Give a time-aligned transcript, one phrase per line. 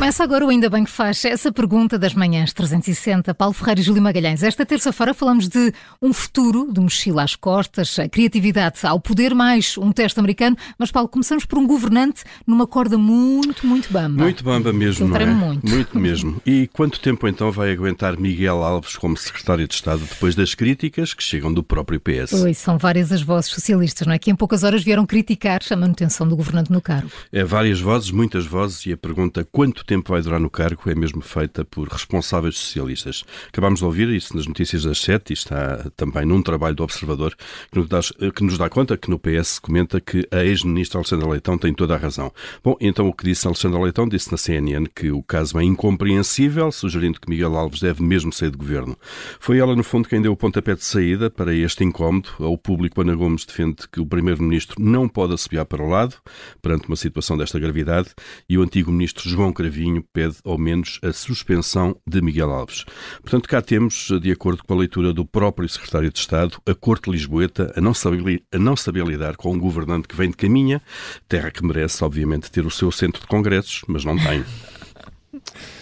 [0.00, 3.34] Começa agora o Ainda Bem que Faz essa pergunta das manhãs 360.
[3.34, 4.42] Paulo Ferreira e Júlio Magalhães.
[4.42, 9.76] Esta terça-feira falamos de um futuro, de mochila às costas, a criatividade ao poder, mais
[9.76, 10.56] um teste americano.
[10.78, 14.22] Mas, Paulo, começamos por um governante numa corda muito, muito bamba.
[14.22, 15.26] Muito bamba mesmo, não é?
[15.26, 15.68] muito.
[15.68, 16.40] Muito mesmo.
[16.46, 21.12] E quanto tempo então vai aguentar Miguel Alves como secretário de Estado depois das críticas
[21.12, 22.32] que chegam do próprio PS?
[22.42, 24.18] Oi, são várias as vozes socialistas, não é?
[24.18, 27.10] Que em poucas horas vieram criticar a manutenção do governante no cargo.
[27.30, 30.94] É várias vozes, muitas vozes, e a pergunta quanto tempo vai durar no cargo é
[30.94, 33.24] mesmo feita por responsáveis socialistas.
[33.48, 37.34] Acabámos de ouvir isso nas notícias das sete e está também num trabalho do Observador
[37.72, 38.00] que nos dá,
[38.30, 41.96] que nos dá conta que no PS comenta que a ex-ministra Alexandra Leitão tem toda
[41.96, 42.32] a razão.
[42.62, 46.70] Bom, então o que disse Alexandra Leitão disse na CNN que o caso é incompreensível,
[46.70, 48.96] sugerindo que Miguel Alves deve mesmo sair do governo.
[49.40, 52.28] Foi ela, no fundo, quem deu o pontapé de saída para este incómodo.
[52.38, 56.14] Ao público, Ana Gomes defende que o primeiro-ministro não pode assobiar para o lado
[56.62, 58.10] perante uma situação desta gravidade
[58.48, 59.79] e o antigo ministro João Cravinho
[60.12, 62.84] pede ao menos a suspensão de Miguel Alves.
[63.22, 67.10] Portanto, cá temos, de acordo com a leitura do próprio secretário de Estado, a Corte
[67.10, 70.82] Lisboeta a não saber, a não saber lidar com um governante que vem de caminha,
[71.28, 74.44] terra que merece, obviamente, ter o seu centro de congressos, mas não tem.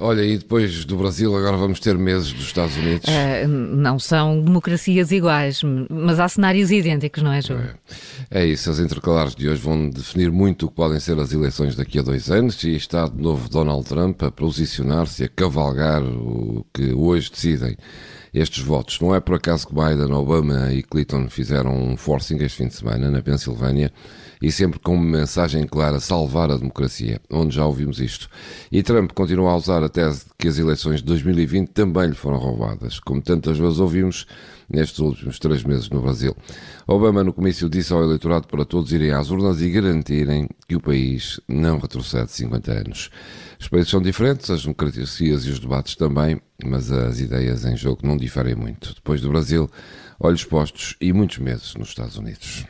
[0.00, 3.06] Olha, e depois do Brasil, agora vamos ter meses dos Estados Unidos.
[3.08, 5.60] Ah, não são democracias iguais,
[5.90, 7.70] mas há cenários idênticos, não é, Júlio?
[8.30, 11.74] É isso, as intercalares de hoje vão definir muito o que podem ser as eleições
[11.74, 16.64] daqui a dois anos e está de novo Donald Trump a posicionar-se, a cavalgar o
[16.72, 17.76] que hoje decidem
[18.32, 19.00] estes votos.
[19.00, 22.74] Não é por acaso que Biden, Obama e Clinton fizeram um forcing este fim de
[22.74, 23.92] semana na Pensilvânia
[24.40, 28.28] e sempre com uma mensagem clara, salvar a democracia, onde já ouvimos isto.
[28.70, 32.14] E Trump continua a usar a tese de que as eleições de 2020 também lhe
[32.14, 34.26] foram roubadas, como tantas vezes ouvimos
[34.70, 36.36] nestes últimos três meses no Brasil.
[36.86, 40.80] Obama, no comício, disse ao eleitorado para todos irem às urnas e garantirem que o
[40.80, 43.10] país não retrocede 50 anos.
[43.58, 48.06] Os países são diferentes, as democracias e os debates também, mas as ideias em jogo
[48.06, 48.94] não diferem muito.
[48.94, 49.70] Depois do Brasil,
[50.18, 52.66] olhos postos e muitos meses nos Estados Unidos.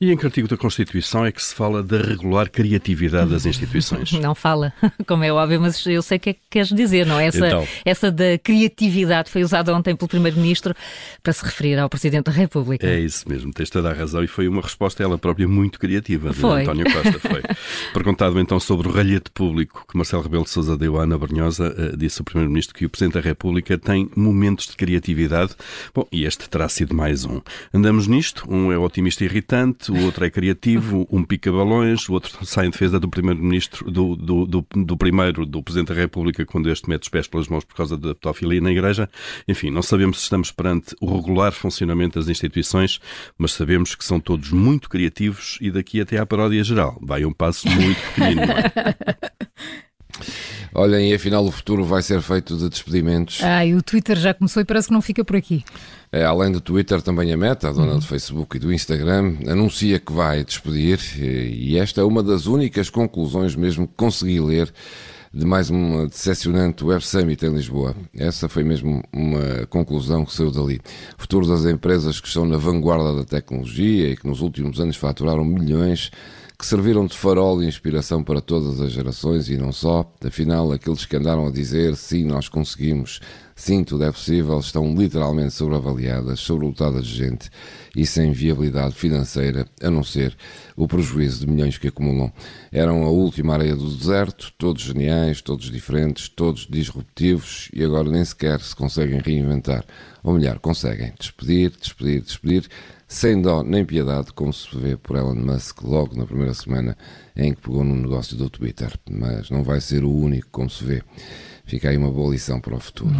[0.00, 4.12] E em que artigo da Constituição é que se fala da regular criatividade das instituições?
[4.20, 4.72] Não fala,
[5.06, 7.26] como é óbvio, mas eu sei o que é que queres dizer, não é?
[7.26, 7.68] Essa, Então.
[7.84, 10.74] essa da criatividade foi usada ontem pelo Primeiro-Ministro
[11.22, 12.86] para se referir ao Presidente da República.
[12.86, 16.30] É isso mesmo, tens toda a razão e foi uma resposta ela própria muito criativa
[16.30, 16.62] de Foi.
[16.62, 17.18] António Costa.
[17.20, 17.42] Foi.
[17.92, 21.74] Perguntado então sobre o ralhete público que Marcelo Rebelo de Sousa deu à Ana Brunhosa,
[21.76, 25.54] eh, disse o Primeiro-Ministro que o Presidente da República tem momentos de criatividade.
[25.94, 27.40] Bom, e este terá sido mais um.
[27.72, 29.52] Andamos nisto, um é otimista e irritante,
[29.88, 34.16] o outro é criativo, um pica balões, o outro sai em defesa do Primeiro-Ministro, do,
[34.16, 37.64] do, do, do primeiro, do Presidente da República, quando este mete os pés pelas mãos
[37.64, 39.08] por causa da pedofilia na Igreja.
[39.46, 43.00] Enfim, não sabemos se estamos perante o regular funcionamento das instituições,
[43.38, 46.98] mas sabemos que são todos muito criativos e daqui até à paródia geral.
[47.02, 48.42] Vai um passo muito pequenino.
[48.42, 48.94] é?
[50.74, 53.42] Olhem, e afinal o futuro vai ser feito de despedimentos.
[53.42, 55.64] Ai, o Twitter já começou e parece que não fica por aqui.
[56.14, 59.98] É, além do Twitter, também a Meta, a dona do Facebook e do Instagram, anuncia
[59.98, 64.70] que vai despedir, e esta é uma das únicas conclusões mesmo que consegui ler
[65.32, 67.96] de mais uma decepcionante Web Summit em Lisboa.
[68.14, 70.78] Essa foi mesmo uma conclusão que saiu dali.
[71.16, 74.96] O futuro das empresas que estão na vanguarda da tecnologia e que nos últimos anos
[74.96, 76.10] faturaram milhões
[76.58, 80.08] que serviram de farol e inspiração para todas as gerações e não só.
[80.24, 83.18] Afinal, aqueles que andaram a dizer sim, nós conseguimos,
[83.62, 87.50] sim, tudo é possível, estão literalmente sobreavaliadas, sobrelotadas de gente
[87.94, 90.36] e sem viabilidade financeira, a não ser
[90.76, 92.32] o prejuízo de milhões que acumulam.
[92.72, 98.24] Eram a última areia do deserto, todos geniais, todos diferentes, todos disruptivos e agora nem
[98.24, 99.84] sequer se conseguem reinventar.
[100.24, 102.68] Ou melhor, conseguem despedir, despedir, despedir
[103.06, 106.96] sem dó nem piedade, como se vê por Elon Musk logo na primeira semana
[107.36, 108.90] em que pegou no negócio do Twitter.
[109.08, 111.02] Mas não vai ser o único, como se vê.
[111.64, 113.14] Fica aí uma boa lição para o futuro.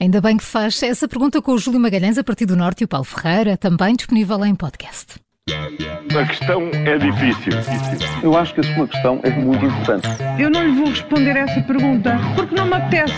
[0.00, 2.84] Ainda bem que faz essa pergunta com o Júlio Magalhães a partir do Norte e
[2.84, 5.14] o Paulo Ferreira, também disponível em podcast.
[5.50, 7.52] A questão é difícil.
[8.22, 10.08] Eu acho que a sua questão é muito importante.
[10.38, 13.14] Eu não lhe vou responder essa pergunta porque não me apetece.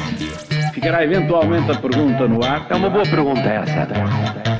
[0.73, 2.67] Ficará eventualmente a pergunta no ar.
[2.69, 4.56] É uma boa pergunta essa.